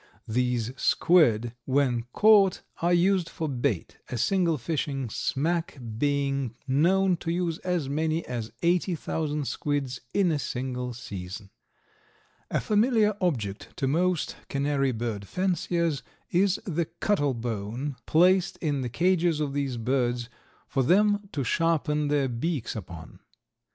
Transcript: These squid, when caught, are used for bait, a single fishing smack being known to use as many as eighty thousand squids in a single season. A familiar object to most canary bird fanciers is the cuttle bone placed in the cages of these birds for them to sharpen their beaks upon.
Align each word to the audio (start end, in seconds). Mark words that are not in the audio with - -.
These 0.27 0.71
squid, 0.81 1.53
when 1.65 2.05
caught, 2.11 2.61
are 2.81 2.91
used 2.91 3.29
for 3.29 3.47
bait, 3.47 3.99
a 4.09 4.17
single 4.17 4.57
fishing 4.57 5.11
smack 5.11 5.77
being 5.99 6.55
known 6.67 7.17
to 7.17 7.29
use 7.31 7.59
as 7.59 7.87
many 7.87 8.25
as 8.25 8.51
eighty 8.63 8.95
thousand 8.95 9.45
squids 9.47 10.01
in 10.11 10.31
a 10.31 10.39
single 10.39 10.95
season. 10.95 11.51
A 12.49 12.59
familiar 12.59 13.15
object 13.21 13.73
to 13.77 13.87
most 13.87 14.35
canary 14.49 14.91
bird 14.91 15.27
fanciers 15.27 16.01
is 16.31 16.59
the 16.65 16.85
cuttle 16.85 17.35
bone 17.35 17.95
placed 18.07 18.57
in 18.57 18.81
the 18.81 18.89
cages 18.89 19.39
of 19.39 19.53
these 19.53 19.77
birds 19.77 20.29
for 20.67 20.81
them 20.81 21.29
to 21.31 21.43
sharpen 21.43 22.07
their 22.07 22.27
beaks 22.27 22.75
upon. 22.75 23.19